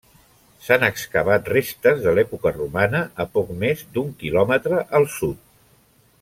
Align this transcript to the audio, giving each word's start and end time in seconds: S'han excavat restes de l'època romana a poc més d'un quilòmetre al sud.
S'han 0.67 0.85
excavat 0.85 1.51
restes 1.55 2.01
de 2.05 2.13
l'època 2.19 2.53
romana 2.57 3.03
a 3.25 3.27
poc 3.37 3.53
més 3.67 3.85
d'un 3.99 4.09
quilòmetre 4.25 4.81
al 5.01 5.07
sud. 5.19 5.47